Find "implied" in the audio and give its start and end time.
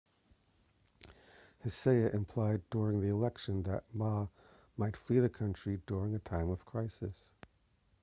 2.11-2.63